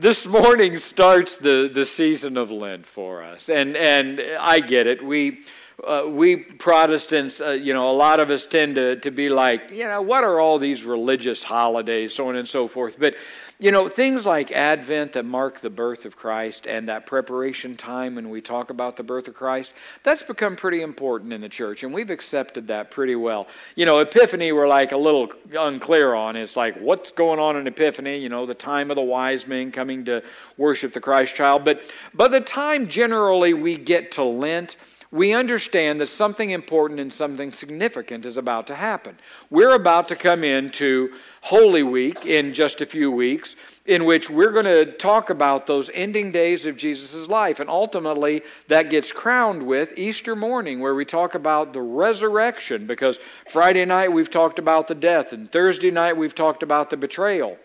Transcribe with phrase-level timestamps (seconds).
[0.00, 3.50] this morning starts the, the season of Lent for us.
[3.50, 5.04] And, and I get it.
[5.04, 5.42] We,
[5.86, 9.70] uh, we Protestants, uh, you know, a lot of us tend to, to be like,
[9.70, 12.98] you know, what are all these religious holidays, so on and so forth.
[12.98, 13.14] But
[13.60, 18.14] you know, things like Advent that mark the birth of Christ and that preparation time
[18.14, 19.72] when we talk about the birth of Christ,
[20.02, 23.46] that's become pretty important in the church, and we've accepted that pretty well.
[23.76, 26.36] You know, Epiphany we're like a little unclear on.
[26.36, 28.16] It's like, what's going on in Epiphany?
[28.16, 30.22] You know, the time of the wise men coming to
[30.56, 31.62] worship the Christ child.
[31.62, 34.76] But by the time generally we get to Lent,
[35.12, 39.16] we understand that something important and something significant is about to happen.
[39.50, 44.52] We're about to come into Holy Week in just a few weeks, in which we're
[44.52, 47.58] going to talk about those ending days of Jesus' life.
[47.58, 53.18] And ultimately, that gets crowned with Easter morning, where we talk about the resurrection, because
[53.48, 57.58] Friday night we've talked about the death, and Thursday night we've talked about the betrayal.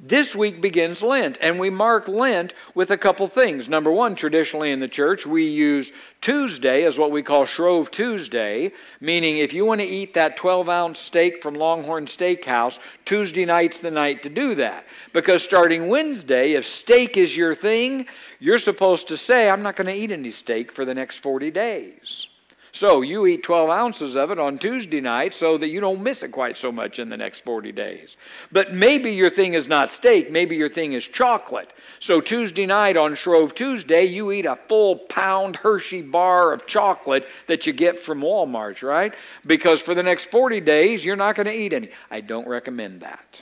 [0.00, 3.68] This week begins Lent, and we mark Lent with a couple things.
[3.68, 8.72] Number one, traditionally in the church, we use Tuesday as what we call Shrove Tuesday,
[9.00, 13.80] meaning if you want to eat that 12 ounce steak from Longhorn Steakhouse, Tuesday night's
[13.80, 14.84] the night to do that.
[15.12, 18.06] Because starting Wednesday, if steak is your thing,
[18.40, 21.52] you're supposed to say, I'm not going to eat any steak for the next 40
[21.52, 22.33] days.
[22.74, 26.24] So you eat 12 ounces of it on Tuesday night so that you don't miss
[26.24, 28.16] it quite so much in the next 40 days.
[28.50, 31.72] But maybe your thing is not steak, maybe your thing is chocolate.
[32.00, 37.28] So Tuesday night on Shrove Tuesday, you eat a full pound Hershey bar of chocolate
[37.46, 39.14] that you get from Walmart, right?
[39.46, 41.90] Because for the next 40 days, you're not going to eat any.
[42.10, 43.40] I don't recommend that.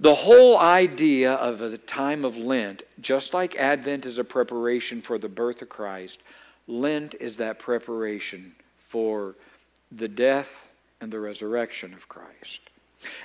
[0.00, 5.16] The whole idea of the time of Lent, just like Advent is a preparation for
[5.16, 6.18] the birth of Christ,
[6.70, 9.34] Lent is that preparation for
[9.90, 10.68] the death
[11.00, 12.60] and the resurrection of Christ.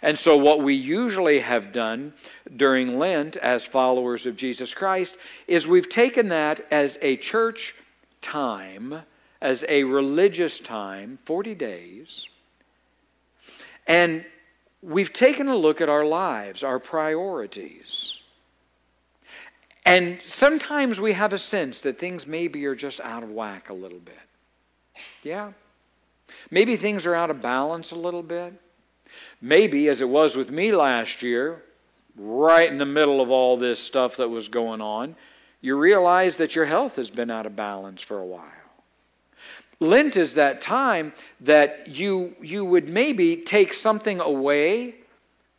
[0.01, 2.13] And so, what we usually have done
[2.55, 7.75] during Lent as followers of Jesus Christ is we've taken that as a church
[8.21, 9.01] time,
[9.41, 12.29] as a religious time, 40 days,
[13.85, 14.25] and
[14.81, 18.14] we've taken a look at our lives, our priorities.
[19.85, 23.73] And sometimes we have a sense that things maybe are just out of whack a
[23.73, 24.15] little bit.
[25.23, 25.51] Yeah.
[26.49, 28.53] Maybe things are out of balance a little bit.
[29.41, 31.63] Maybe, as it was with me last year,
[32.17, 35.15] right in the middle of all this stuff that was going on,
[35.61, 38.43] you realize that your health has been out of balance for a while.
[39.79, 44.95] Lent is that time that you, you would maybe take something away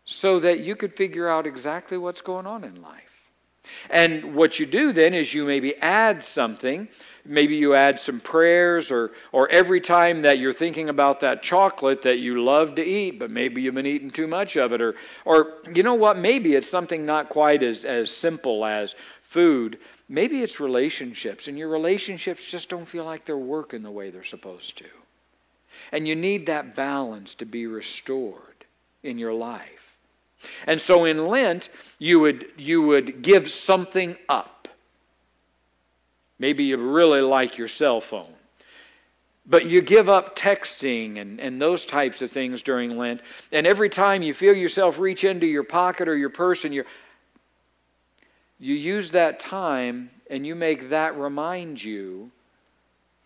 [0.05, 3.06] so that you could figure out exactly what's going on in life.
[3.91, 6.89] And what you do then is you maybe add something.
[7.25, 12.03] Maybe you add some prayers, or, or every time that you're thinking about that chocolate
[12.03, 14.81] that you love to eat, but maybe you've been eating too much of it.
[14.81, 14.95] Or,
[15.25, 16.17] or you know what?
[16.17, 19.79] Maybe it's something not quite as, as simple as food.
[20.09, 24.23] Maybe it's relationships, and your relationships just don't feel like they're working the way they're
[24.23, 24.87] supposed to.
[25.91, 28.65] And you need that balance to be restored
[29.03, 29.86] in your life.
[30.67, 34.69] And so in Lent, you would, you would give something up.
[36.39, 38.33] Maybe you really like your cell phone.
[39.49, 43.21] But you give up texting and, and those types of things during Lent.
[43.53, 46.85] And every time you feel yourself reach into your pocket or your purse and you
[48.59, 52.31] you use that time and you make that remind you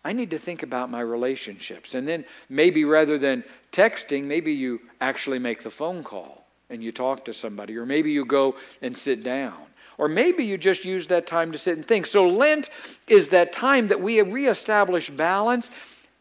[0.03, 1.93] I need to think about my relationships.
[1.93, 6.40] And then maybe rather than texting, maybe you actually make the phone call
[6.71, 9.57] and you talk to somebody, or maybe you go and sit down.
[9.97, 12.07] Or maybe you just use that time to sit and think.
[12.07, 12.69] So, Lent
[13.07, 15.69] is that time that we reestablish balance,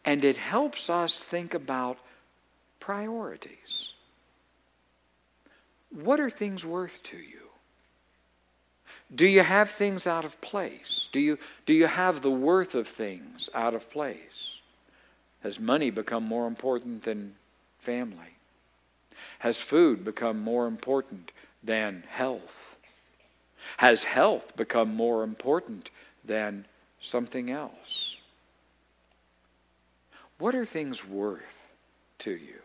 [0.05, 1.99] and it helps us think about
[2.79, 3.93] priorities.
[5.91, 7.41] What are things worth to you?
[9.15, 11.09] Do you have things out of place?
[11.11, 14.59] Do you, do you have the worth of things out of place?
[15.43, 17.35] Has money become more important than
[17.79, 18.37] family?
[19.41, 21.33] Has food become more important
[21.63, 22.77] than health?
[23.79, 25.91] Has health become more important
[26.25, 26.67] than
[27.01, 28.17] something else?
[30.39, 31.43] What are things worth
[32.21, 32.61] to you?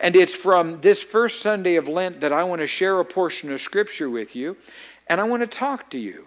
[0.00, 3.52] And it's from this first Sunday of Lent that I want to share a portion
[3.52, 4.56] of Scripture with you,
[5.06, 6.26] and I want to talk to you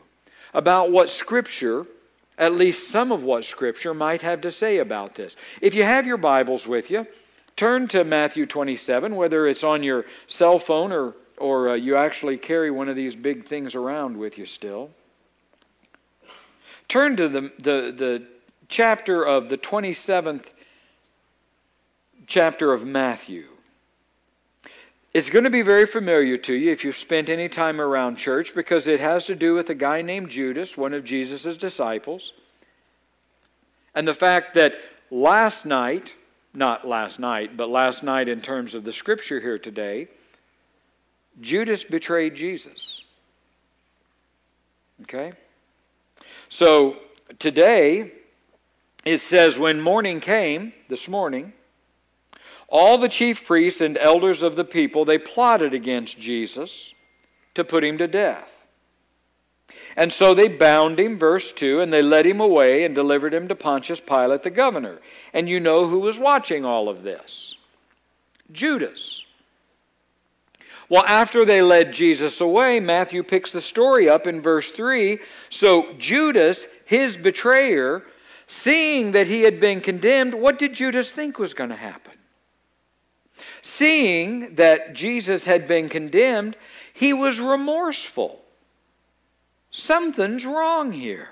[0.53, 1.85] about what Scripture,
[2.37, 5.35] at least some of what Scripture, might have to say about this.
[5.61, 7.05] If you have your Bibles with you,
[7.55, 12.37] Turn to Matthew 27, whether it's on your cell phone or, or uh, you actually
[12.37, 14.91] carry one of these big things around with you still.
[16.87, 18.27] Turn to the, the, the
[18.67, 20.51] chapter of the 27th
[22.27, 23.45] chapter of Matthew.
[25.13, 28.55] It's going to be very familiar to you if you've spent any time around church
[28.55, 32.31] because it has to do with a guy named Judas, one of Jesus' disciples.
[33.93, 36.15] And the fact that last night,
[36.53, 40.07] not last night, but last night in terms of the scripture here today,
[41.39, 43.01] Judas betrayed Jesus.
[45.03, 45.31] Okay?
[46.49, 46.97] So
[47.39, 48.11] today,
[49.05, 51.53] it says, when morning came, this morning,
[52.67, 56.93] all the chief priests and elders of the people, they plotted against Jesus
[57.53, 58.50] to put him to death.
[59.95, 63.47] And so they bound him, verse 2, and they led him away and delivered him
[63.47, 64.99] to Pontius Pilate the governor.
[65.33, 67.55] And you know who was watching all of this?
[68.51, 69.25] Judas.
[70.89, 75.19] Well, after they led Jesus away, Matthew picks the story up in verse 3.
[75.49, 78.03] So Judas, his betrayer,
[78.45, 82.13] seeing that he had been condemned, what did Judas think was going to happen?
[83.61, 86.57] Seeing that Jesus had been condemned,
[86.93, 88.40] he was remorseful.
[89.71, 91.29] Something's wrong here.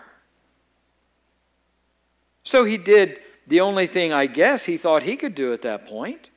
[2.43, 5.85] So he did the only thing I guess he thought he could do at that
[5.85, 6.29] point.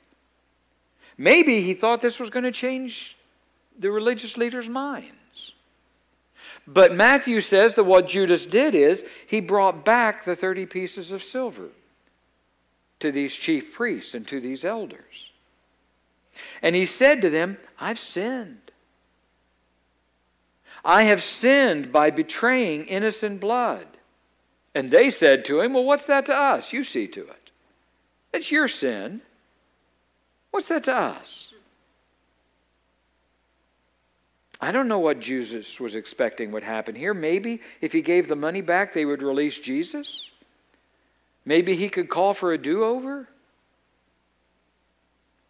[1.17, 3.17] Maybe he thought this was going to change
[3.79, 5.53] the religious leaders' minds.
[6.67, 11.23] But Matthew says that what Judas did is he brought back the 30 pieces of
[11.23, 11.69] silver
[13.01, 15.31] to these chief priests and to these elders.
[16.63, 18.62] And he said to them, I've sinned.
[20.85, 23.87] I have sinned by betraying innocent blood.
[24.75, 26.73] And they said to him, Well, what's that to us?
[26.73, 27.51] You see to it.
[28.33, 29.21] It's your sin.
[30.51, 31.53] What's that to us?
[34.61, 37.15] I don't know what Jesus was expecting would happen here.
[37.15, 40.31] Maybe if he gave the money back, they would release Jesus.
[41.45, 43.29] Maybe he could call for a do over.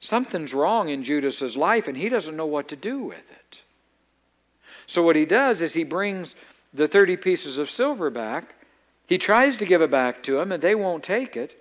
[0.00, 3.60] Something's wrong in Judas's life, and he doesn't know what to do with it.
[4.92, 6.34] So, what he does is he brings
[6.74, 8.54] the 30 pieces of silver back.
[9.06, 11.56] He tries to give it back to them, and they won't take it.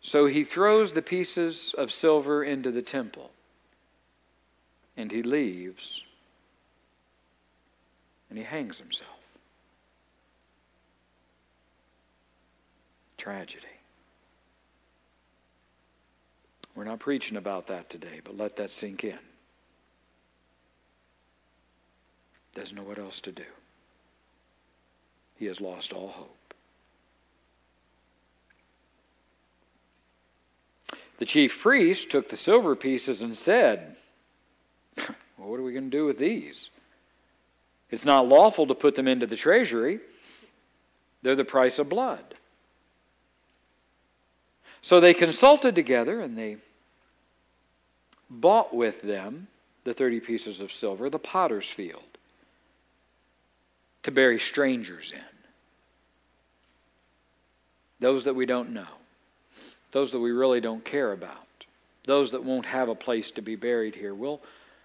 [0.00, 3.30] So, he throws the pieces of silver into the temple,
[4.96, 6.02] and he leaves,
[8.30, 9.20] and he hangs himself.
[13.16, 13.64] Tragedy.
[16.74, 19.20] We're not preaching about that today, but let that sink in.
[22.56, 23.44] Doesn't know what else to do.
[25.38, 26.54] He has lost all hope.
[31.18, 33.96] The chief priest took the silver pieces and said,
[34.96, 36.70] well, What are we going to do with these?
[37.90, 40.00] It's not lawful to put them into the treasury,
[41.22, 42.24] they're the price of blood.
[44.80, 46.56] So they consulted together and they
[48.30, 49.48] bought with them
[49.84, 52.15] the 30 pieces of silver, the potter's field,
[54.06, 55.20] to bury strangers in.
[57.98, 58.86] Those that we don't know,
[59.90, 61.34] those that we really don't care about,
[62.04, 64.14] those that won't have a place to be buried here.
[64.14, 64.40] We'll,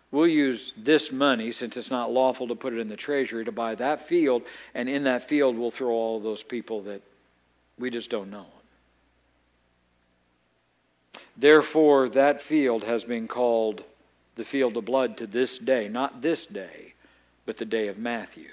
[0.10, 3.52] we'll use this money, since it's not lawful to put it in the treasury, to
[3.52, 4.42] buy that field,
[4.74, 7.04] and in that field we'll throw all those people that
[7.78, 8.48] we just don't know.
[11.38, 13.84] Therefore, that field has been called
[14.36, 15.90] the field of blood to this day.
[15.90, 16.96] Not this day,
[17.46, 18.50] but the day of Matthew.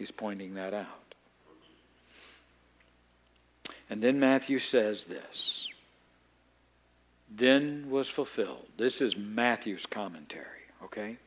[0.00, 1.14] He's pointing that out.
[3.90, 5.68] And then Matthew says this
[7.30, 8.64] Then was fulfilled.
[8.78, 11.18] This is Matthew's commentary, okay?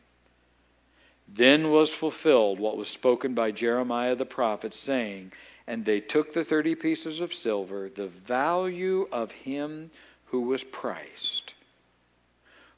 [1.27, 5.33] Then was fulfilled what was spoken by Jeremiah the prophet, saying,
[5.67, 9.91] And they took the thirty pieces of silver, the value of him
[10.25, 11.53] who was priced,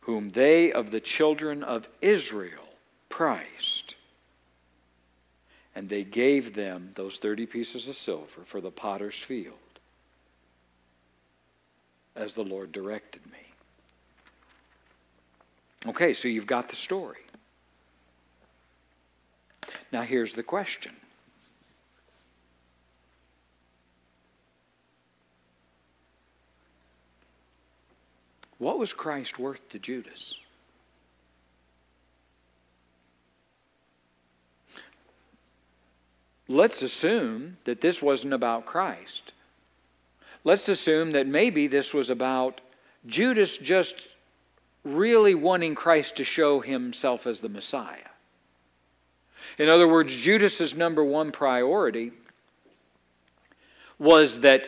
[0.02, 2.68] whom they of the children of Israel
[3.08, 3.95] priced.
[5.76, 9.58] And they gave them those 30 pieces of silver for the potter's field,
[12.16, 13.40] as the Lord directed me.
[15.88, 17.20] Okay, so you've got the story.
[19.92, 20.96] Now here's the question
[28.58, 30.40] What was Christ worth to Judas?
[36.48, 39.34] Let's assume that this wasn't about Christ.
[40.44, 42.62] Let's assume that maybe this was about
[43.08, 43.96] Judas just
[44.84, 48.10] really wanting Christ to show himself as the Messiah.
[49.58, 52.12] In other words, Judas's number one priority
[53.98, 54.66] was that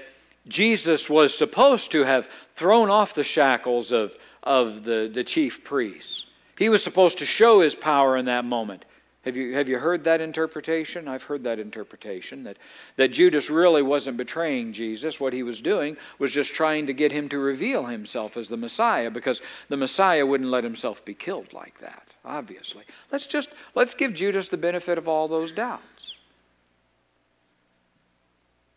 [0.48, 6.26] Jesus was supposed to have thrown off the shackles of, of the, the chief priests.
[6.58, 8.86] He was supposed to show his power in that moment.
[9.28, 11.10] Have you, have you heard that interpretation?
[11.10, 12.56] I've heard that interpretation that,
[12.96, 15.20] that Judas really wasn't betraying Jesus.
[15.20, 18.56] What he was doing was just trying to get him to reveal himself as the
[18.56, 22.86] Messiah because the Messiah wouldn't let himself be killed like that, obviously.
[23.12, 26.16] Let's just let's give Judas the benefit of all those doubts.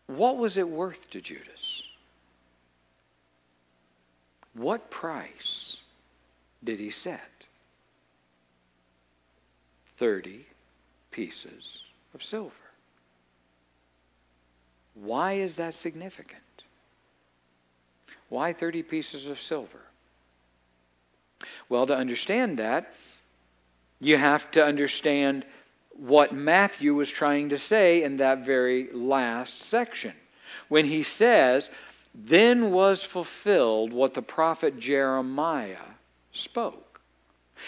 [0.07, 1.83] What was it worth to Judas?
[4.53, 5.77] What price
[6.61, 7.40] did he set?
[10.01, 10.47] 30
[11.11, 11.77] pieces
[12.15, 12.55] of silver.
[14.95, 16.41] Why is that significant?
[18.27, 19.81] Why 30 pieces of silver?
[21.69, 22.95] Well, to understand that,
[23.99, 25.45] you have to understand
[25.91, 30.13] what Matthew was trying to say in that very last section.
[30.67, 31.69] When he says,
[32.15, 35.93] Then was fulfilled what the prophet Jeremiah
[36.33, 37.01] spoke.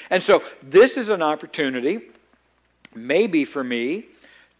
[0.09, 2.09] And so, this is an opportunity
[2.95, 4.05] maybe for me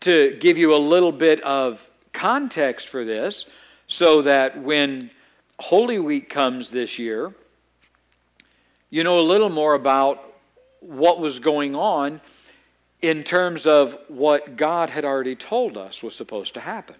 [0.02, 3.46] to give you a little bit of context for this
[3.88, 5.10] so that when
[5.60, 7.34] Holy Week comes this year,
[8.90, 10.34] you know a little more about
[10.80, 12.22] what was going on
[13.02, 16.96] in terms of what God had already told us was supposed to happen.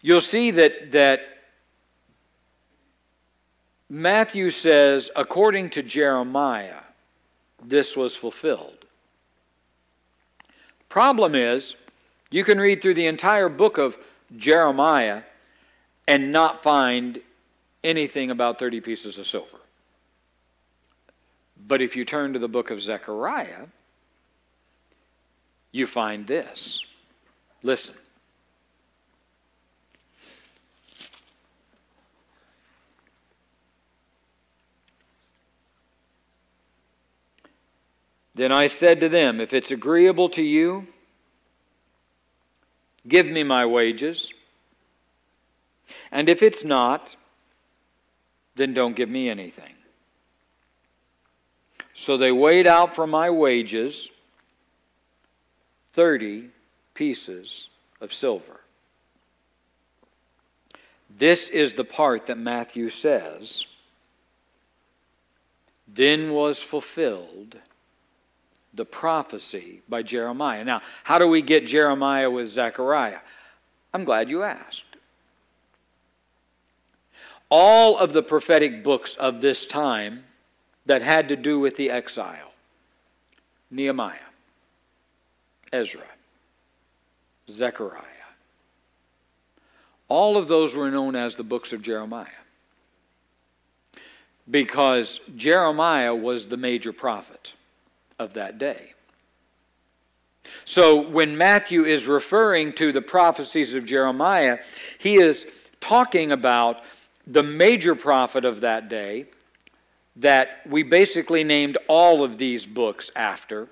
[0.00, 1.20] You'll see that, that
[3.90, 6.80] Matthew says, according to Jeremiah,
[7.62, 8.84] this was fulfilled.
[10.88, 11.74] Problem is,
[12.30, 13.98] you can read through the entire book of
[14.36, 15.22] Jeremiah
[16.06, 17.20] and not find
[17.84, 19.58] anything about 30 pieces of silver.
[21.66, 23.66] But if you turn to the book of Zechariah,
[25.72, 26.84] you find this.
[27.62, 27.94] Listen.
[38.38, 40.86] Then I said to them, If it's agreeable to you,
[43.08, 44.32] give me my wages.
[46.12, 47.16] And if it's not,
[48.54, 49.74] then don't give me anything.
[51.94, 54.08] So they weighed out for my wages
[55.94, 56.50] 30
[56.94, 57.68] pieces
[58.00, 58.60] of silver.
[61.10, 63.66] This is the part that Matthew says,
[65.88, 67.58] then was fulfilled
[68.74, 70.64] the prophecy by Jeremiah.
[70.64, 73.20] Now, how do we get Jeremiah with Zechariah?
[73.92, 74.84] I'm glad you asked.
[77.50, 80.24] All of the prophetic books of this time
[80.86, 82.52] that had to do with the exile
[83.70, 84.16] Nehemiah,
[85.72, 86.02] Ezra,
[87.50, 88.02] Zechariah.
[90.08, 92.26] All of those were known as the books of Jeremiah
[94.50, 97.52] because Jeremiah was the major prophet
[98.18, 98.94] of that day.
[100.64, 104.58] So when Matthew is referring to the prophecies of Jeremiah,
[104.98, 105.46] he is
[105.80, 106.82] talking about
[107.26, 109.26] the major prophet of that day
[110.16, 113.68] that we basically named all of these books after.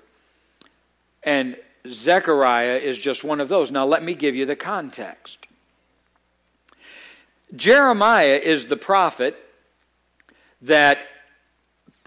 [1.23, 3.71] And Zechariah is just one of those.
[3.71, 5.47] Now, let me give you the context.
[7.55, 9.37] Jeremiah is the prophet
[10.61, 11.05] that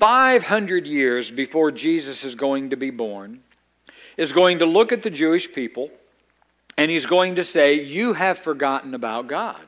[0.00, 3.40] 500 years before Jesus is going to be born,
[4.16, 5.90] is going to look at the Jewish people
[6.78, 9.61] and he's going to say, You have forgotten about God.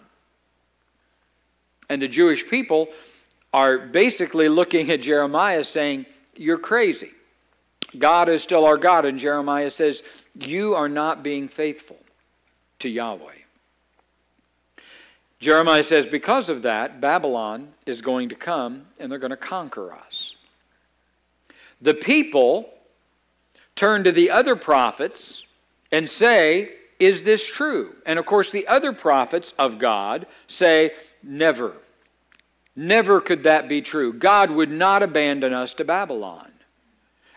[1.90, 2.88] And the Jewish people
[3.52, 7.10] are basically looking at Jeremiah saying, You're crazy.
[7.98, 9.04] God is still our God.
[9.04, 10.02] And Jeremiah says,
[10.34, 11.98] You are not being faithful
[12.78, 13.42] to Yahweh.
[15.42, 19.92] Jeremiah says, because of that, Babylon is going to come and they're going to conquer
[19.92, 20.11] us.
[21.82, 22.70] The people
[23.74, 25.44] turn to the other prophets
[25.90, 27.96] and say, Is this true?
[28.06, 31.74] And of course, the other prophets of God say, Never.
[32.74, 34.14] Never could that be true.
[34.14, 36.50] God would not abandon us to Babylon.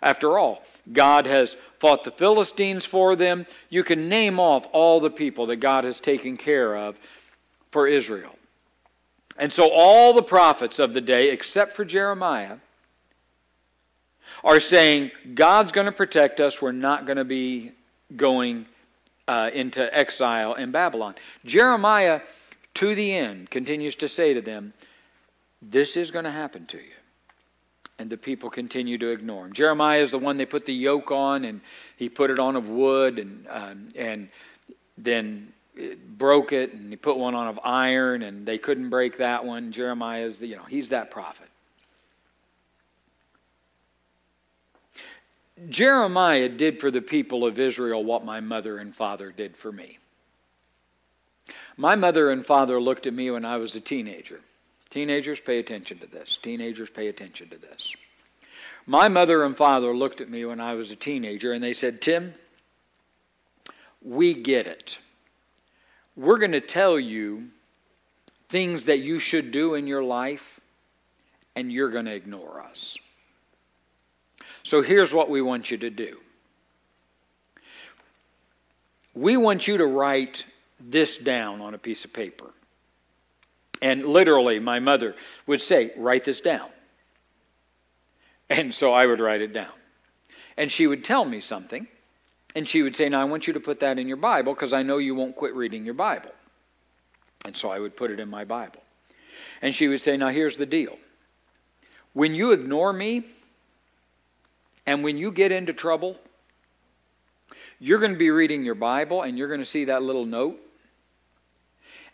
[0.01, 0.61] After all,
[0.93, 3.45] God has fought the Philistines for them.
[3.69, 6.99] You can name off all the people that God has taken care of
[7.71, 8.35] for Israel.
[9.37, 12.57] And so all the prophets of the day, except for Jeremiah,
[14.45, 16.61] are saying, God's going to protect us.
[16.61, 17.71] We're not going to be
[18.15, 18.67] going
[19.27, 21.15] uh, into exile in Babylon.
[21.43, 22.21] Jeremiah,
[22.75, 24.73] to the end, continues to say to them,
[25.61, 26.83] This is going to happen to you.
[27.97, 29.53] And the people continue to ignore him.
[29.53, 31.61] Jeremiah is the one they put the yoke on, and
[31.97, 34.29] he put it on of wood, and, um, and
[34.97, 35.51] then
[36.17, 39.71] broke it and he put one on of iron and they couldn't break that one.
[39.71, 41.49] Jeremiah's, you know, he's that prophet.
[45.69, 49.99] Jeremiah did for the people of Israel what my mother and father did for me.
[51.77, 54.41] My mother and father looked at me when I was a teenager.
[54.89, 56.37] Teenagers, pay attention to this.
[56.37, 57.93] Teenagers, pay attention to this.
[58.85, 62.01] My mother and father looked at me when I was a teenager and they said,
[62.01, 62.33] Tim,
[64.01, 64.97] we get it.
[66.15, 67.49] We're going to tell you
[68.47, 70.61] things that you should do in your life,
[71.55, 72.97] and you're going to ignore us.
[74.65, 76.17] So here's what we want you to do
[79.13, 80.45] we want you to write
[80.77, 82.51] this down on a piece of paper.
[83.81, 85.15] And literally, my mother
[85.47, 86.67] would say, Write this down.
[88.49, 89.71] And so I would write it down.
[90.57, 91.87] And she would tell me something.
[92.55, 94.73] And she would say, Now I want you to put that in your Bible because
[94.73, 96.31] I know you won't quit reading your Bible.
[97.45, 98.81] And so I would put it in my Bible.
[99.61, 100.97] And she would say, Now here's the deal.
[102.13, 103.25] When you ignore me
[104.85, 106.17] and when you get into trouble,
[107.79, 110.59] you're going to be reading your Bible and you're going to see that little note.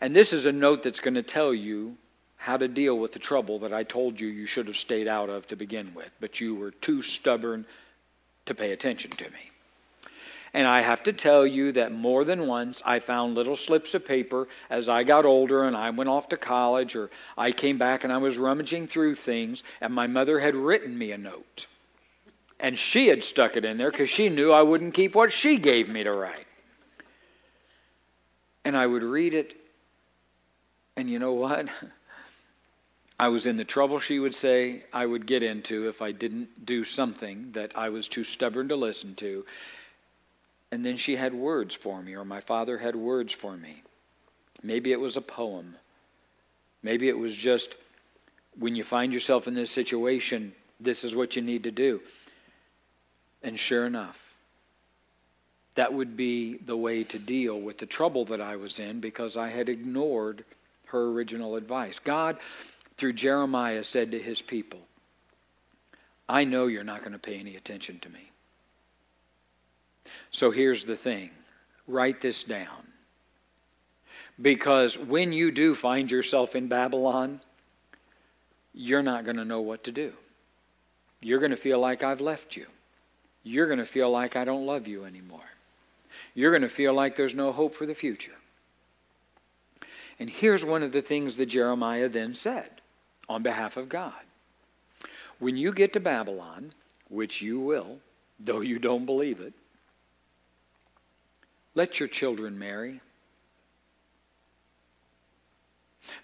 [0.00, 1.96] And this is a note that's going to tell you
[2.36, 5.30] how to deal with the trouble that I told you you should have stayed out
[5.30, 7.64] of to begin with, but you were too stubborn
[8.46, 9.50] to pay attention to me.
[10.54, 14.04] And I have to tell you that more than once I found little slips of
[14.04, 18.04] paper as I got older and I went off to college or I came back
[18.04, 21.66] and I was rummaging through things and my mother had written me a note.
[22.62, 25.58] And she had stuck it in there because she knew I wouldn't keep what she
[25.58, 26.46] gave me to write.
[28.64, 29.56] And I would read it,
[30.96, 31.68] and you know what?
[33.18, 36.64] I was in the trouble, she would say, I would get into if I didn't
[36.64, 39.44] do something that I was too stubborn to listen to.
[40.70, 43.82] And then she had words for me, or my father had words for me.
[44.62, 45.76] Maybe it was a poem.
[46.82, 47.74] Maybe it was just
[48.58, 52.00] when you find yourself in this situation, this is what you need to do.
[53.42, 54.34] And sure enough,
[55.74, 59.36] that would be the way to deal with the trouble that I was in because
[59.36, 60.44] I had ignored
[60.86, 61.98] her original advice.
[61.98, 62.36] God,
[62.96, 64.80] through Jeremiah, said to his people,
[66.28, 68.30] I know you're not going to pay any attention to me.
[70.30, 71.30] So here's the thing
[71.86, 72.86] write this down.
[74.40, 77.40] Because when you do find yourself in Babylon,
[78.74, 80.12] you're not going to know what to do.
[81.20, 82.66] You're going to feel like I've left you.
[83.44, 85.40] You're going to feel like I don't love you anymore.
[86.34, 88.32] You're going to feel like there's no hope for the future.
[90.18, 92.70] And here's one of the things that Jeremiah then said
[93.28, 94.12] on behalf of God.
[95.38, 96.72] When you get to Babylon,
[97.08, 97.98] which you will,
[98.38, 99.52] though you don't believe it,
[101.74, 103.00] let your children marry.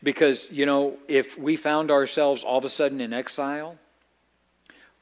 [0.02, 3.78] Because, you know, if we found ourselves all of a sudden in exile,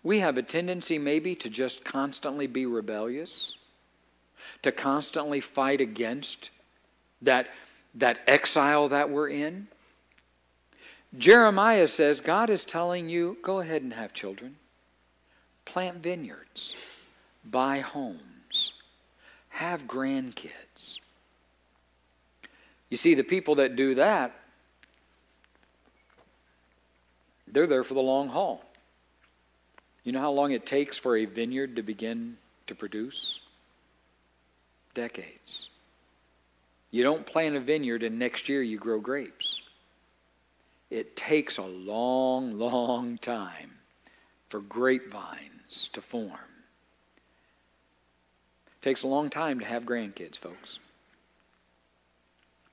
[0.06, 3.50] we have a tendency maybe to just constantly be rebellious,
[4.62, 6.50] to constantly fight against
[7.20, 7.48] that,
[7.92, 9.66] that exile that we're in.
[11.18, 14.58] Jeremiah says God is telling you go ahead and have children,
[15.64, 16.76] plant vineyards,
[17.44, 18.74] buy homes
[19.48, 20.98] have grandkids.
[22.90, 24.38] You see, the people that do that,
[27.48, 28.65] they're there for the long haul.
[30.06, 32.36] You know how long it takes for a vineyard to begin
[32.68, 33.40] to produce?
[34.94, 35.68] Decades.
[36.92, 39.60] You don't plant a vineyard and next year you grow grapes.
[40.90, 43.72] It takes a long, long time
[44.48, 46.30] for grapevines to form.
[48.68, 50.78] It Takes a long time to have grandkids, folks.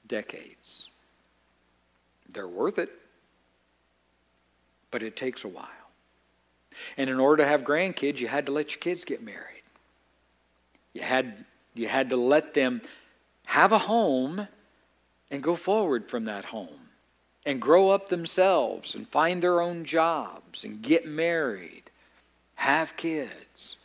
[0.08, 0.88] Decades.
[2.32, 2.92] They're worth it,
[4.92, 5.83] but it takes a while.
[6.98, 9.64] And in order to have grandkids, you had to let your kids get married.
[10.94, 12.82] You had, you had to let them
[13.48, 14.48] have a home
[15.32, 16.90] and go forward from that home
[17.46, 21.84] and grow up themselves and find their own jobs and get married,
[22.56, 23.76] have kids.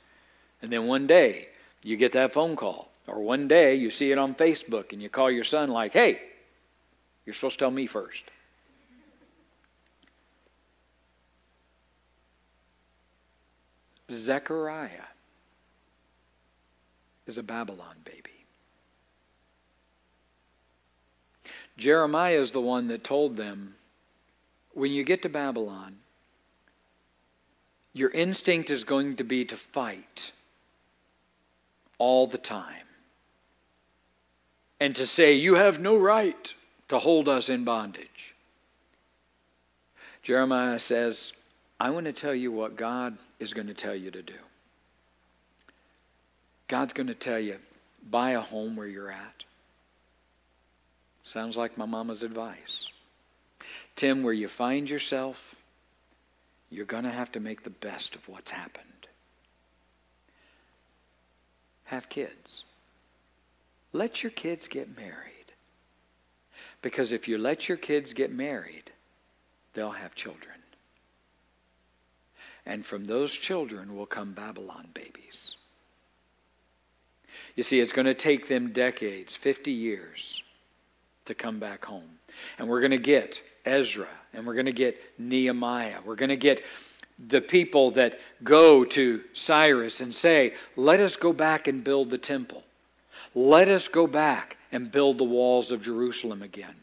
[0.62, 1.48] And then one day,
[1.82, 2.90] you get that phone call.
[3.06, 6.20] Or one day you see it on Facebook and you call your son, like, hey,
[7.24, 8.24] you're supposed to tell me first.
[14.10, 15.08] Zechariah
[17.26, 18.30] is a Babylon baby.
[21.76, 23.74] Jeremiah is the one that told them
[24.72, 25.96] when you get to Babylon,
[27.92, 30.32] your instinct is going to be to fight
[31.98, 32.88] all the time.
[34.80, 36.54] and to say, You have no right
[36.88, 38.34] to hold us in bondage.
[40.22, 41.32] Jeremiah says,
[41.80, 44.34] I want to tell you what God is going to tell you to do.
[46.66, 47.56] God's going to tell you,
[48.08, 49.44] buy a home where you're at.
[51.22, 52.88] Sounds like my mama's advice.
[53.96, 55.56] Tim, where you find yourself,
[56.70, 58.84] you're going to have to make the best of what's happened.
[61.84, 62.64] Have kids.
[63.92, 65.32] Let your kids get married.
[66.82, 68.92] Because if you let your kids get married,
[69.74, 70.57] they'll have children.
[72.68, 75.56] And from those children will come Babylon babies.
[77.56, 80.44] You see, it's going to take them decades, 50 years,
[81.24, 82.18] to come back home.
[82.58, 86.00] And we're going to get Ezra, and we're going to get Nehemiah.
[86.04, 86.62] We're going to get
[87.18, 92.18] the people that go to Cyrus and say, Let us go back and build the
[92.18, 92.64] temple.
[93.34, 96.74] Let us go back and build the walls of Jerusalem again.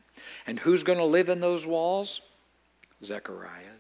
[0.47, 2.21] And who's going to live in those walls?
[3.03, 3.74] Zechariah's.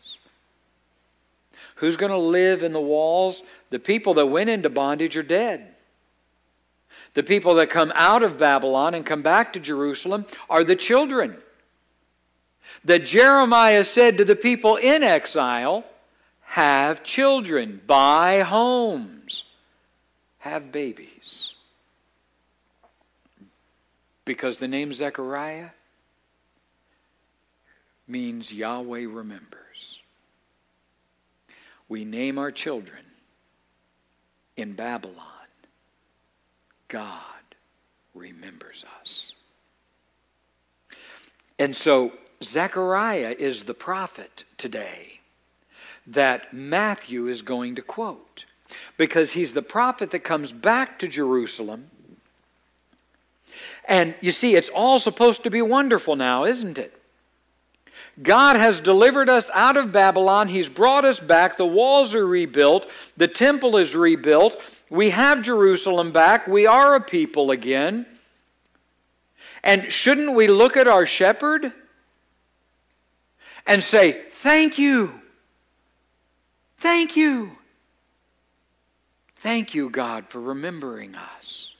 [1.75, 3.43] Who's going to live in the walls?
[3.69, 5.73] The people that went into bondage are dead.
[7.13, 11.37] The people that come out of Babylon and come back to Jerusalem are the children.
[12.83, 15.85] That Jeremiah said to the people in exile,
[16.41, 19.43] have children, buy homes,
[20.39, 21.53] have babies.
[24.23, 25.69] Because the name Zechariah
[28.07, 29.64] means Yahweh remembers.
[31.95, 33.05] We name our children
[34.57, 35.47] in Babylon.
[36.89, 37.55] God
[38.13, 39.31] remembers us.
[41.57, 42.11] And so
[42.43, 45.21] Zechariah is the prophet today
[46.05, 48.43] that Matthew is going to quote
[48.97, 51.91] because he's the prophet that comes back to Jerusalem.
[53.87, 57.01] And you see, it's all supposed to be wonderful now, isn't it?
[58.21, 60.47] God has delivered us out of Babylon.
[60.47, 61.57] He's brought us back.
[61.57, 62.89] The walls are rebuilt.
[63.17, 64.61] The temple is rebuilt.
[64.89, 66.47] We have Jerusalem back.
[66.47, 68.05] We are a people again.
[69.63, 71.73] And shouldn't we look at our shepherd
[73.67, 75.11] and say, Thank you.
[76.77, 77.51] Thank you.
[79.37, 81.75] Thank you, God, for remembering us.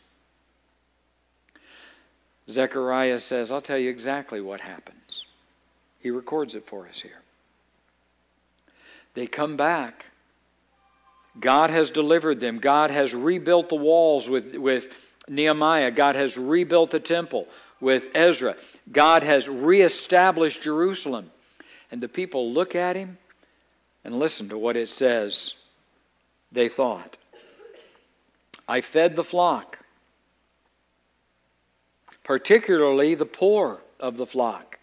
[2.50, 5.25] Zechariah says, I'll tell you exactly what happens.
[6.06, 7.20] He records it for us here.
[9.16, 10.06] They come back.
[11.40, 12.60] God has delivered them.
[12.60, 15.90] God has rebuilt the walls with, with Nehemiah.
[15.90, 17.48] God has rebuilt the temple
[17.82, 18.56] with Ezra.
[18.92, 21.32] God has reestablished Jerusalem.
[21.92, 23.18] And the people look at him
[24.04, 25.56] and listen to what it says
[26.52, 27.18] they thought.
[28.68, 29.80] I fed the flock,
[32.24, 34.78] particularly the poor of the flock.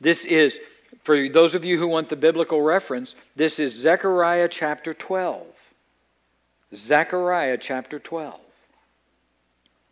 [0.00, 0.58] This is,
[1.02, 5.46] for those of you who want the biblical reference, this is Zechariah chapter 12.
[6.74, 8.38] Zechariah chapter 12,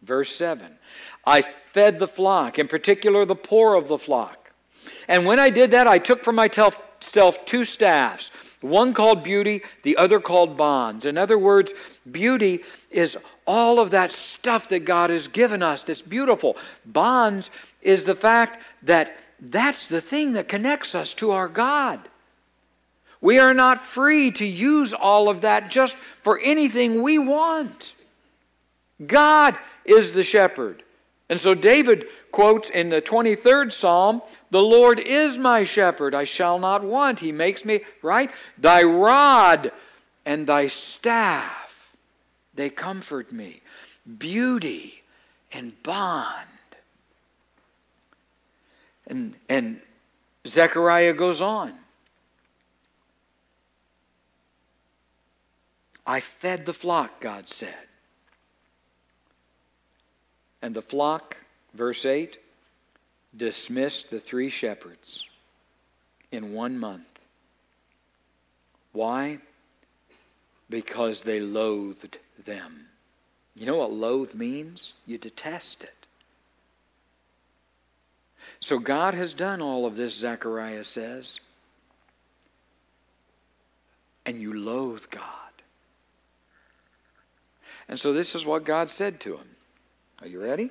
[0.03, 0.79] verse 7.
[1.27, 4.53] I fed the flock, in particular the poor of the flock.
[5.09, 9.63] And when I did that, I took for myself self two staffs, one called beauty,
[9.83, 11.05] the other called bonds.
[11.05, 11.73] In other words,
[12.11, 13.17] beauty is
[13.47, 16.57] all of that stuff that God has given us that's beautiful.
[16.87, 17.51] Bonds
[17.83, 22.01] is the fact that that's the thing that connects us to our God.
[23.21, 27.95] We are not free to use all of that just for anything we want.
[29.05, 30.83] God is the shepherd.
[31.29, 36.59] And so David quotes in the 23rd Psalm, The Lord is my shepherd, I shall
[36.59, 37.21] not want.
[37.21, 38.31] He makes me, right?
[38.57, 39.73] Thy rod
[40.25, 41.97] and thy staff,
[42.55, 43.63] they comfort me.
[44.19, 45.03] Beauty
[45.53, 46.47] and bond.
[49.09, 49.81] And, and
[50.47, 51.73] Zechariah goes on.
[56.07, 57.75] I fed the flock, God said.
[60.63, 61.37] And the flock
[61.75, 62.39] Verse 8
[63.37, 65.29] dismissed the three shepherds
[66.33, 67.07] in one month.
[68.93, 69.39] Why?
[70.69, 72.89] Because they loathed them.
[73.55, 74.95] You know what loathe means?
[75.07, 75.98] You detest it.
[78.61, 81.41] So God has done all of this, Zechariah says,
[84.27, 85.23] and you loathe God.
[87.89, 89.49] And so this is what God said to him.
[90.21, 90.71] Are you ready?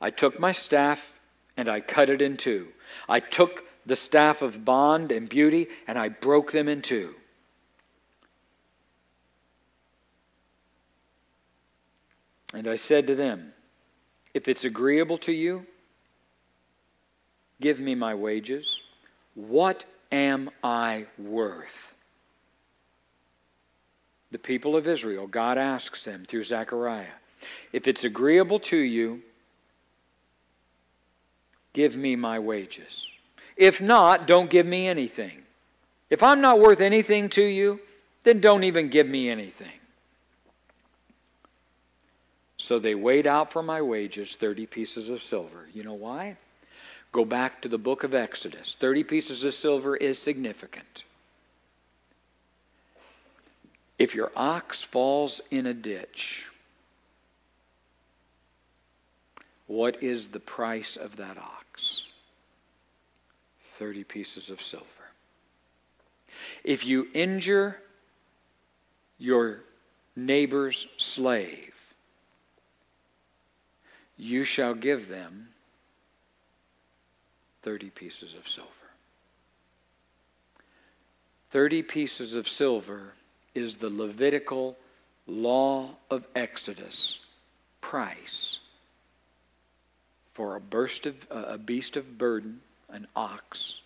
[0.00, 1.18] I took my staff
[1.56, 2.68] and I cut it in two.
[3.08, 7.14] I took the staff of bond and beauty and I broke them in two.
[12.52, 13.52] And I said to them,
[14.34, 15.66] If it's agreeable to you,
[17.60, 18.80] give me my wages.
[19.34, 21.94] What am I worth?
[24.30, 27.06] The people of Israel, God asks them through Zechariah,
[27.72, 29.22] if it's agreeable to you,
[31.72, 33.06] give me my wages.
[33.56, 35.42] If not, don't give me anything.
[36.10, 37.80] If I'm not worth anything to you,
[38.24, 39.68] then don't even give me anything.
[42.58, 45.68] So they weighed out for my wages 30 pieces of silver.
[45.72, 46.36] You know why?
[47.16, 48.76] Go back to the book of Exodus.
[48.78, 51.02] 30 pieces of silver is significant.
[53.98, 56.50] If your ox falls in a ditch,
[59.66, 62.02] what is the price of that ox?
[63.78, 64.84] 30 pieces of silver.
[66.64, 67.80] If you injure
[69.18, 69.60] your
[70.14, 71.72] neighbor's slave,
[74.18, 75.48] you shall give them
[77.66, 78.70] 30 pieces of silver.
[81.50, 83.14] 30 pieces of silver
[83.56, 84.76] is the Levitical
[85.26, 87.18] law of Exodus
[87.80, 88.60] price
[90.32, 93.80] for a, burst of, uh, a beast of burden, an ox,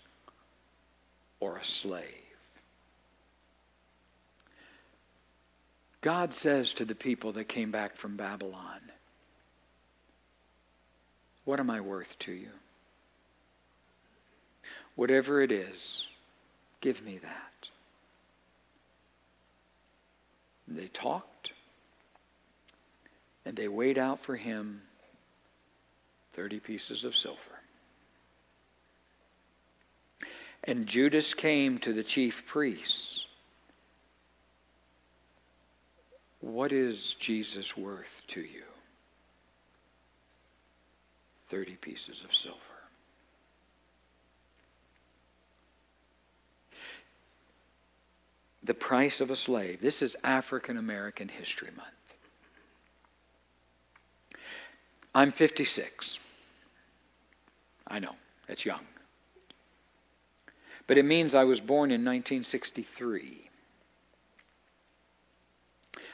[1.41, 2.05] or a slave.
[6.03, 8.81] God says to the people that came back from Babylon,
[11.47, 12.51] What am I worth to you?
[15.01, 16.07] Whatever it is,
[16.83, 17.69] give me that.
[20.69, 21.53] And They talked,
[23.47, 24.83] and they weighed out for him
[26.35, 27.41] 30 pieces of silver.
[30.65, 33.27] And Judas came to the chief priests.
[36.41, 38.65] What is Jesus worth to you?
[41.49, 42.70] 30 pieces of silver.
[48.71, 49.81] The price of a slave.
[49.81, 51.89] This is African American History Month.
[55.13, 56.21] I'm 56.
[57.89, 58.15] I know,
[58.47, 58.87] that's young.
[60.87, 63.51] But it means I was born in 1963.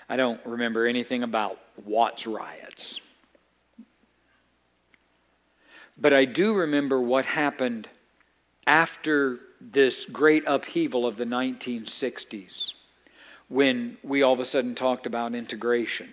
[0.08, 3.02] I don't remember anything about Watts riots.
[5.98, 7.90] But I do remember what happened
[8.66, 12.74] after this great upheaval of the 1960s
[13.48, 16.08] when we all of a sudden talked about integration.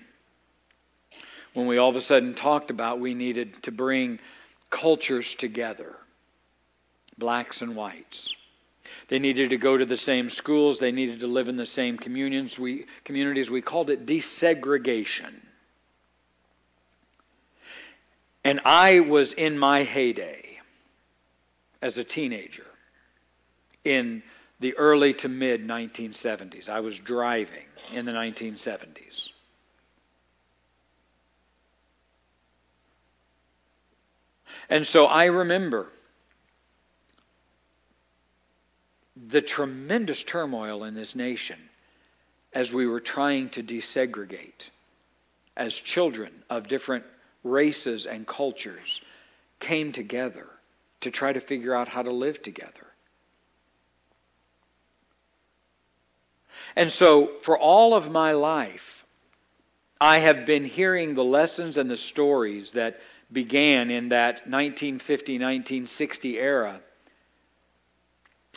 [1.54, 4.20] When we all of a sudden talked about we needed to bring
[4.70, 5.96] cultures together,
[7.18, 8.36] blacks and whites.
[9.08, 11.98] They needed to go to the same schools, they needed to live in the same
[11.98, 12.58] communions.
[12.58, 13.52] We, communities.
[13.52, 15.34] We called it desegregation.
[18.46, 20.53] And I was in my heyday
[21.84, 22.65] as a teenager
[23.84, 24.24] in
[24.62, 26.69] the early to mid 1970s.
[26.69, 29.32] I was driving in the 1970s.
[34.69, 35.89] And so I remember
[39.17, 41.60] the tremendous turmoil in this nation
[42.54, 44.69] as we were trying to desegregate
[45.58, 47.04] as children of different
[47.43, 49.02] races and cultures
[49.60, 50.48] came together
[51.04, 52.88] to try to figure out how to live together.
[56.76, 59.06] And so, for all of my life,
[60.02, 63.00] I have been hearing the lessons and the stories that
[63.32, 66.82] began in that 1950 1960 era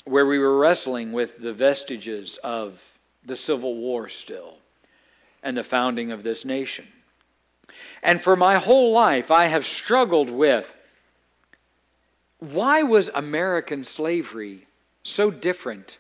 [0.05, 2.93] where we were wrestling with the vestiges of
[3.25, 4.59] the Civil War still
[5.43, 6.87] and the founding of this nation.
[8.03, 10.76] And for my whole life, I have struggled with
[12.39, 14.67] why was American slavery
[15.03, 15.99] so different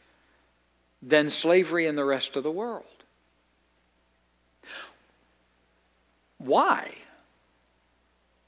[1.02, 2.84] than slavery in the rest of the world?
[6.38, 6.94] Why?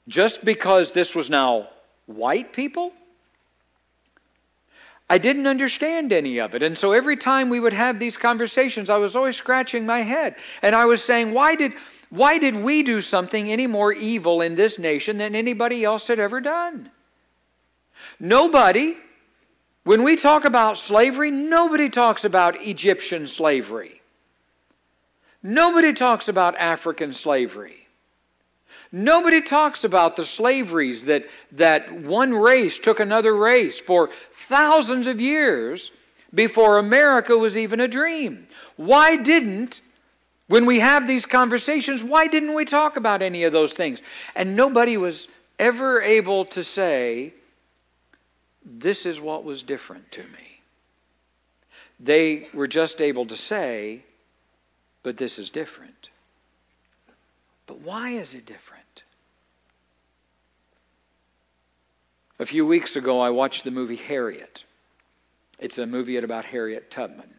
[0.07, 1.69] Just because this was now
[2.05, 2.93] white people?
[5.09, 6.61] I didn't understand any of it.
[6.61, 10.35] And so every time we would have these conversations, I was always scratching my head.
[10.61, 11.73] And I was saying, why did,
[12.11, 16.19] why did we do something any more evil in this nation than anybody else had
[16.19, 16.91] ever done?
[18.19, 18.97] Nobody,
[19.83, 24.01] when we talk about slavery, nobody talks about Egyptian slavery.
[25.41, 27.87] Nobody talks about African slavery.
[28.91, 35.21] Nobody talks about the slaveries that, that one race took another race for thousands of
[35.21, 35.91] years
[36.33, 38.47] before America was even a dream.
[38.75, 39.81] Why didn't
[40.49, 44.01] When we have these conversations, why didn't we talk about any of those things?
[44.35, 45.27] And nobody was
[45.59, 47.33] ever able to say,
[48.65, 50.61] This is what was different to me.
[51.99, 54.03] They were just able to say,
[55.03, 56.09] But this is different.
[57.67, 59.03] But why is it different?
[62.39, 64.63] A few weeks ago, I watched the movie Harriet.
[65.59, 67.35] It's a movie about Harriet Tubman.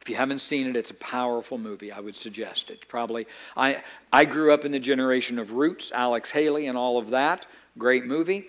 [0.00, 1.92] If you haven't seen it, it's a powerful movie.
[1.92, 2.88] I would suggest it.
[2.88, 7.10] Probably, I, I grew up in the generation of Roots, Alex Haley, and all of
[7.10, 7.46] that.
[7.78, 8.48] Great movie.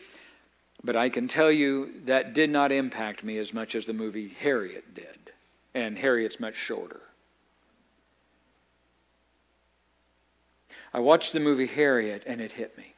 [0.86, 4.28] But I can tell you that did not impact me as much as the movie
[4.28, 5.32] Harriet did.
[5.74, 7.02] And Harriet's much shorter.
[10.94, 12.94] I watched the movie Harriet and it hit me.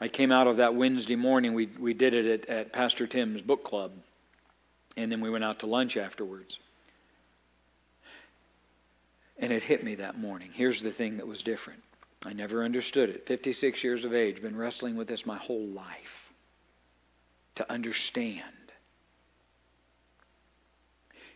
[0.00, 1.54] I came out of that Wednesday morning.
[1.54, 3.92] We, we did it at, at Pastor Tim's book club.
[4.96, 6.58] And then we went out to lunch afterwards.
[9.38, 10.50] And it hit me that morning.
[10.52, 11.83] Here's the thing that was different.
[12.24, 13.26] I never understood it.
[13.26, 16.32] 56 years of age, been wrestling with this my whole life.
[17.56, 18.42] To understand.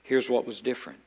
[0.02, 0.98] Here's what was different.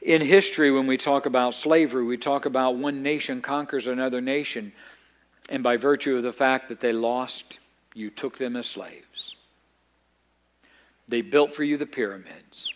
[0.00, 4.72] In history, when we talk about slavery, we talk about one nation conquers another nation,
[5.50, 7.58] and by virtue of the fact that they lost,
[7.94, 9.36] you took them as slaves.
[11.06, 12.72] They built for you the pyramids.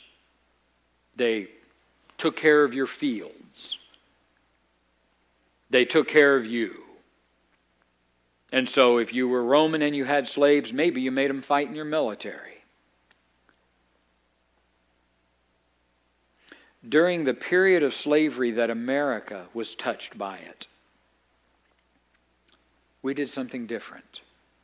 [1.16, 1.48] They
[2.18, 3.81] took care of your fields.
[5.72, 6.82] They took care of you.
[8.52, 11.66] And so, if you were Roman and you had slaves, maybe you made them fight
[11.66, 12.64] in your military.
[16.86, 20.66] During the period of slavery that America was touched by it,
[23.00, 24.20] we did something different.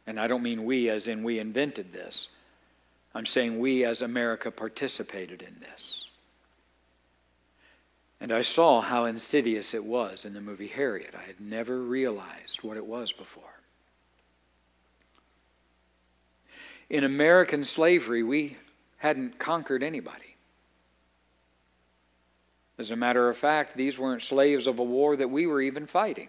[0.06, 2.28] And I don't mean we as in we invented this.
[3.14, 6.07] I'm saying we as America participated in this.
[8.20, 11.14] And I saw how insidious it was in the movie Harriet.
[11.16, 13.44] I had never realized what it was before.
[16.90, 18.56] In American slavery, we
[18.98, 20.36] hadn't conquered anybody.
[22.78, 25.86] As a matter of fact, these weren't slaves of a war that we were even
[25.86, 26.28] fighting.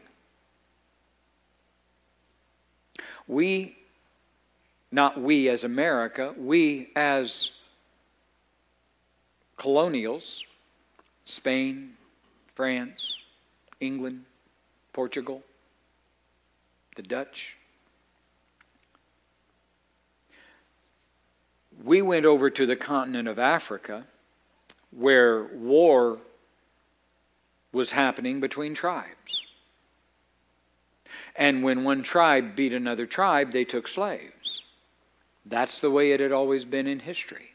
[3.28, 3.76] We
[4.92, 7.52] not we as America, we as
[9.58, 10.44] colonials,
[11.30, 11.92] Spain,
[12.56, 13.14] France,
[13.80, 14.26] England,
[14.94, 15.44] Portugal,
[16.96, 17.56] the Dutch.
[21.84, 24.06] We went over to the continent of Africa
[24.90, 26.18] where war
[27.72, 29.46] was happening between tribes.
[31.36, 34.64] And when one tribe beat another tribe, they took slaves.
[35.46, 37.52] That's the way it had always been in history.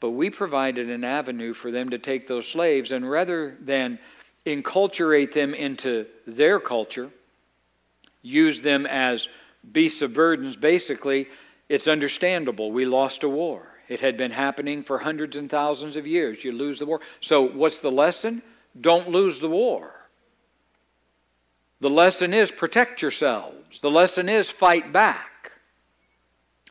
[0.00, 3.98] But we provided an avenue for them to take those slaves, and rather than
[4.44, 7.10] enculturate them into their culture,
[8.22, 9.28] use them as
[9.70, 11.28] beasts of burdens, basically,
[11.68, 12.70] it's understandable.
[12.70, 13.66] We lost a war.
[13.88, 16.44] It had been happening for hundreds and thousands of years.
[16.44, 17.00] You lose the war.
[17.20, 18.42] So, what's the lesson?
[18.78, 19.92] Don't lose the war.
[21.80, 23.80] The lesson is protect yourselves.
[23.80, 25.30] The lesson is fight back.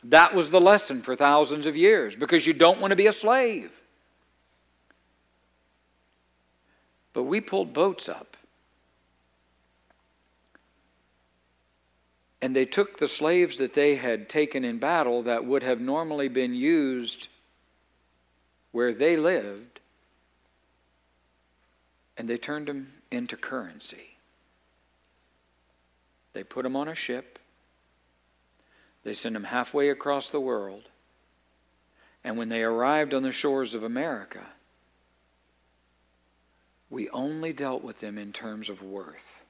[0.10, 3.14] That was the lesson for thousands of years because you don't want to be a
[3.14, 3.72] slave.
[7.14, 8.38] But we pulled boats up.
[12.42, 16.28] And they took the slaves that they had taken in battle that would have normally
[16.28, 17.28] been used
[18.72, 19.80] where they lived,
[22.18, 24.18] and they turned them into currency.
[26.34, 27.40] They put them on a ship
[29.06, 30.90] they sent them halfway across the world.
[32.24, 34.42] And when they arrived on the shores of America,
[36.90, 39.44] we only dealt with them in terms of worth.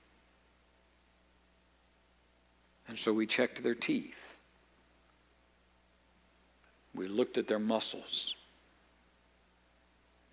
[2.89, 4.38] And so we checked their teeth.
[6.94, 8.36] We looked at their muscles.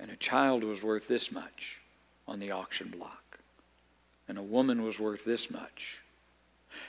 [0.00, 1.80] And a child was worth this much
[2.26, 3.38] on the auction block.
[4.28, 6.02] And a woman was worth this much.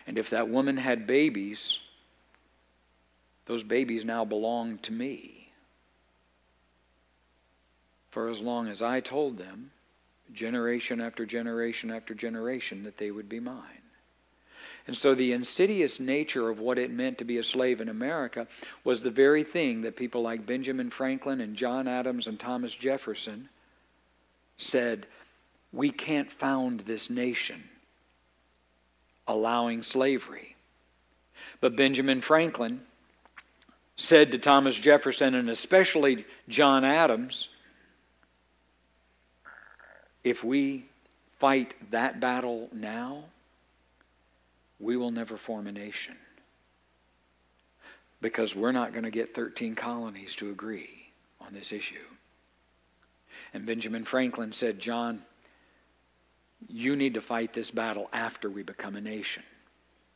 [0.08, 1.80] And if that woman had babies,
[3.46, 5.52] those babies now belong to me.
[8.10, 9.72] For as long as I told them,
[10.32, 13.82] generation after generation after generation, that they would be mine.
[14.86, 18.48] And so the insidious nature of what it meant to be a slave in America
[18.84, 23.50] was the very thing that people like Benjamin Franklin and John Adams and Thomas Jefferson
[24.58, 25.06] said,
[25.72, 27.64] we can't found this nation
[29.28, 30.56] allowing slavery.
[31.62, 32.82] But Benjamin Franklin
[33.96, 37.50] said to Thomas Jefferson and especially John Adams,
[40.24, 40.86] if we
[41.40, 43.26] fight that battle now,
[44.80, 46.16] we will never form a nation
[48.22, 51.96] because we're not going to get 13 colonies to agree on this issue.
[53.54, 55.22] And Benjamin Franklin said, John,
[56.70, 59.44] you need to fight this battle after we become a nation.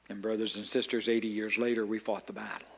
[0.09, 2.69] And, brothers and sisters, 80 years later, we fought the battle.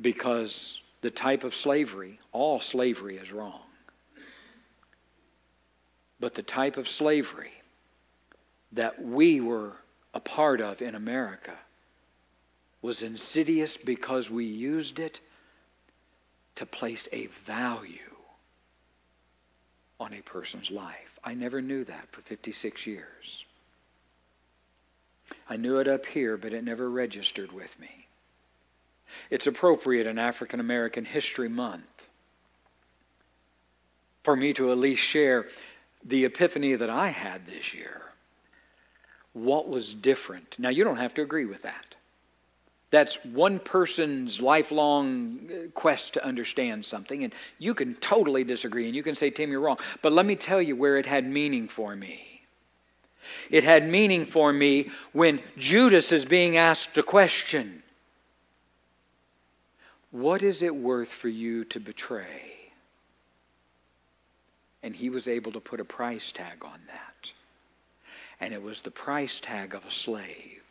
[0.00, 3.60] Because the type of slavery, all slavery is wrong.
[6.18, 7.52] But the type of slavery
[8.72, 9.72] that we were
[10.12, 11.54] a part of in America
[12.82, 15.20] was insidious because we used it
[16.54, 17.98] to place a value
[19.98, 21.18] on a person's life.
[21.24, 23.44] I never knew that for 56 years.
[25.48, 28.03] I knew it up here, but it never registered with me.
[29.30, 32.08] It's appropriate in African American History Month
[34.22, 35.46] for me to at least share
[36.02, 38.02] the epiphany that I had this year.
[39.32, 40.58] What was different?
[40.58, 41.94] Now, you don't have to agree with that.
[42.90, 48.94] That's one person's lifelong uh, quest to understand something, and you can totally disagree, and
[48.94, 49.78] you can say, Tim, you're wrong.
[50.00, 52.42] But let me tell you where it had meaning for me.
[53.50, 57.82] It had meaning for me when Judas is being asked a question
[60.14, 62.70] What is it worth for you to betray?
[64.80, 67.32] And he was able to put a price tag on that.
[68.38, 70.62] And it was the price tag of a slave.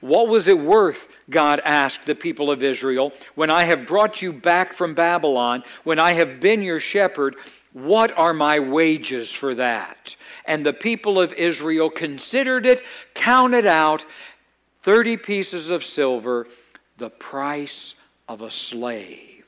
[0.00, 4.32] What was it worth, God asked the people of Israel, when I have brought you
[4.32, 7.36] back from Babylon, when I have been your shepherd?
[7.72, 10.16] What are my wages for that?
[10.46, 12.82] And the people of Israel considered it,
[13.14, 14.04] counted out
[14.82, 16.48] 30 pieces of silver,
[16.96, 17.94] the price
[18.30, 19.44] of a slave.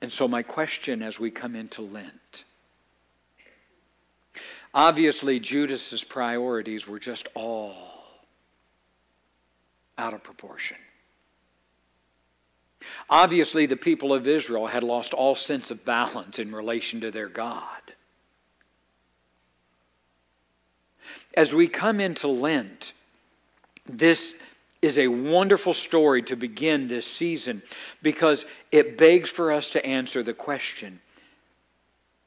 [0.00, 2.44] And so, my question as we come into Lent
[4.72, 7.76] obviously, Judas's priorities were just all
[9.98, 10.78] out of proportion.
[13.10, 17.28] Obviously, the people of Israel had lost all sense of balance in relation to their
[17.28, 17.82] God.
[21.34, 22.92] As we come into Lent,
[23.86, 24.34] this
[24.80, 27.62] is a wonderful story to begin this season
[28.02, 31.00] because it begs for us to answer the question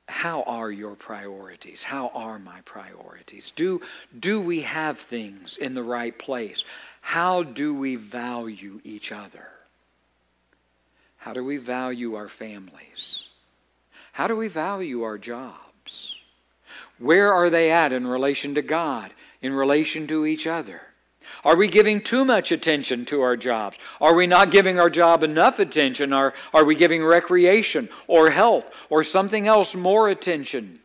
[0.08, 1.82] how are your priorities?
[1.82, 3.51] How are my priorities?
[3.51, 3.82] Do,
[4.20, 6.64] do we have things in the right place?
[7.01, 9.47] How do we value each other?
[11.18, 13.26] How do we value our families?
[14.12, 16.22] How do we value our jobs?
[17.00, 20.82] Where are they at in relation to God, in relation to each other?
[21.43, 23.78] Are we giving too much attention to our jobs?
[24.00, 26.14] Are we not giving our job enough attention?
[26.14, 30.80] Are, are we giving recreation or health or something else more attention?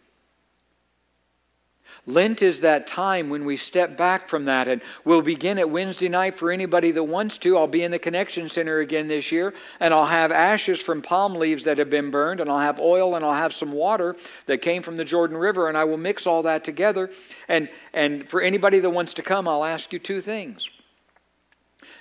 [2.10, 6.08] Lent is that time when we step back from that, and we'll begin at Wednesday
[6.08, 7.56] night for anybody that wants to.
[7.56, 11.34] I'll be in the Connection Center again this year, and I'll have ashes from palm
[11.34, 14.62] leaves that have been burned, and I'll have oil, and I'll have some water that
[14.62, 17.10] came from the Jordan River, and I will mix all that together.
[17.48, 20.68] And, and for anybody that wants to come, I'll ask you two things.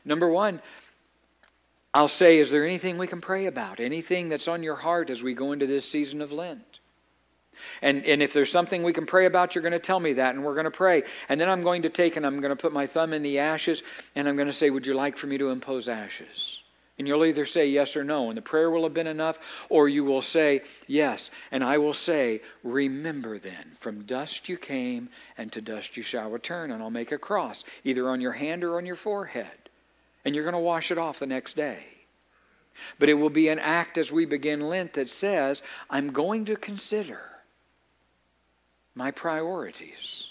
[0.03, 0.62] Number one,
[1.93, 3.80] I'll say, is there anything we can pray about?
[3.80, 6.68] Anything that's on your heart as we go into this season of Lent?
[7.82, 10.36] And, and if there's something we can pray about, you're going to tell me that,
[10.36, 11.03] and we're going to pray.
[11.28, 13.39] And then I'm going to take and I'm going to put my thumb in the
[13.39, 13.84] ashes,
[14.16, 16.60] and I'm going to say, Would you like for me to impose ashes?
[16.99, 19.39] And you'll either say yes or no, and the prayer will have been enough,
[19.70, 21.30] or you will say yes.
[21.49, 26.30] And I will say, Remember then, from dust you came, and to dust you shall
[26.30, 26.72] return.
[26.72, 29.70] And I'll make a cross, either on your hand or on your forehead.
[30.26, 31.86] And you're going to wash it off the next day.
[32.97, 36.55] But it will be an act as we begin Lent that says, I'm going to
[36.55, 37.22] consider
[39.00, 40.30] my priorities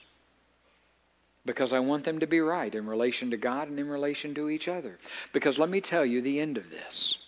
[1.47, 4.51] because I want them to be right in relation to God and in relation to
[4.51, 4.99] each other.
[5.33, 7.27] Because let me tell you the end of this.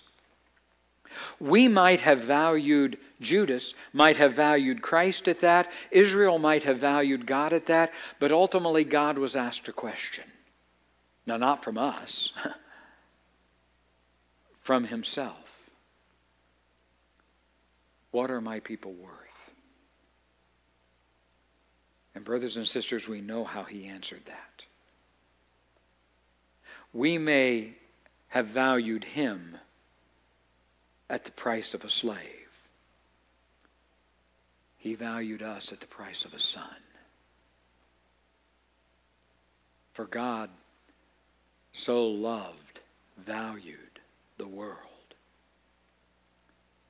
[1.41, 7.24] We might have valued Judas, might have valued Christ at that, Israel might have valued
[7.24, 10.24] God at that, but ultimately God was asked a question.
[11.24, 12.32] Now, not from us,
[14.62, 15.70] from Himself.
[18.11, 19.19] What are my people worth?
[22.20, 24.64] And, brothers and sisters, we know how he answered that.
[26.92, 27.76] We may
[28.28, 29.56] have valued him
[31.08, 32.18] at the price of a slave,
[34.76, 36.82] he valued us at the price of a son.
[39.94, 40.50] For God
[41.72, 42.80] so loved,
[43.16, 43.98] valued
[44.36, 45.14] the world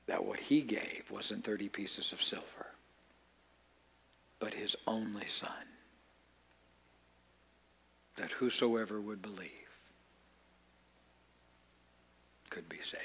[0.07, 2.70] that what he gave wasn't 30 pieces of silver,
[4.41, 5.49] but his only Son,
[8.17, 9.49] that whosoever would believe
[12.49, 13.03] could be saved.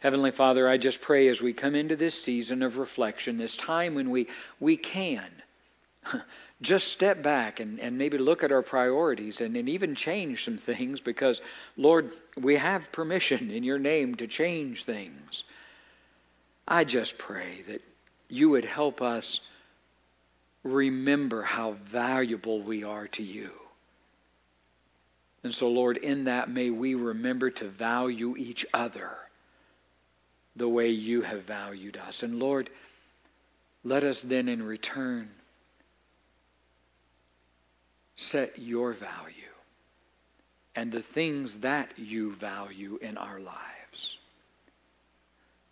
[0.00, 3.94] Heavenly Father, I just pray as we come into this season of reflection, this time
[3.94, 4.28] when we,
[4.60, 5.28] we can
[6.62, 10.58] just step back and, and maybe look at our priorities and, and even change some
[10.58, 11.40] things because,
[11.76, 12.10] Lord,
[12.40, 15.42] we have permission in your name to change things.
[16.68, 17.82] I just pray that
[18.28, 19.48] you would help us
[20.62, 23.50] remember how valuable we are to you.
[25.42, 29.10] And so, Lord, in that, may we remember to value each other
[30.54, 32.22] the way you have valued us.
[32.22, 32.70] And Lord,
[33.82, 35.30] let us then in return
[38.14, 39.42] set your value
[40.76, 44.18] and the things that you value in our lives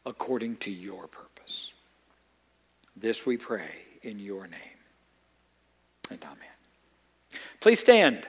[0.05, 1.73] according to your purpose.
[2.97, 3.71] This we pray
[4.03, 4.70] in your name.
[6.11, 6.37] And amen.
[7.61, 8.27] Please stand.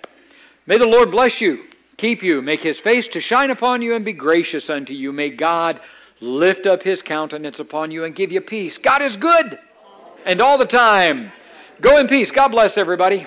[0.65, 1.65] May the Lord bless you,
[1.97, 5.11] keep you, make his face to shine upon you, and be gracious unto you.
[5.11, 5.79] May God
[6.19, 8.77] lift up his countenance upon you and give you peace.
[8.77, 9.57] God is good,
[10.25, 11.31] and all the time.
[11.81, 12.29] Go in peace.
[12.29, 13.25] God bless everybody.